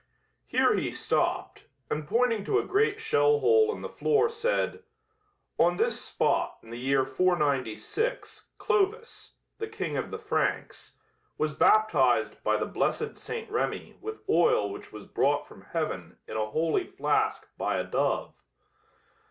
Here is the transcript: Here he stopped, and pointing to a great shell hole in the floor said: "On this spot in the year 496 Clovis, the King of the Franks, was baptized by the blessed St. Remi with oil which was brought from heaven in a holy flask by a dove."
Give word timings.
Here 0.47 0.75
he 0.75 0.89
stopped, 0.89 1.65
and 1.87 2.07
pointing 2.07 2.43
to 2.45 2.57
a 2.57 2.65
great 2.65 2.99
shell 2.99 3.37
hole 3.37 3.71
in 3.71 3.83
the 3.83 3.87
floor 3.87 4.29
said: 4.29 4.81
"On 5.59 5.77
this 5.77 6.01
spot 6.01 6.57
in 6.63 6.71
the 6.71 6.79
year 6.79 7.05
496 7.05 8.47
Clovis, 8.57 9.35
the 9.59 9.67
King 9.67 9.97
of 9.97 10.09
the 10.09 10.17
Franks, 10.17 10.97
was 11.37 11.53
baptized 11.53 12.43
by 12.43 12.57
the 12.57 12.65
blessed 12.65 13.15
St. 13.15 13.47
Remi 13.51 13.95
with 14.01 14.27
oil 14.27 14.71
which 14.71 14.91
was 14.91 15.05
brought 15.05 15.47
from 15.47 15.61
heaven 15.71 16.17
in 16.27 16.35
a 16.35 16.47
holy 16.49 16.87
flask 16.87 17.47
by 17.55 17.77
a 17.77 17.83
dove." 17.83 18.33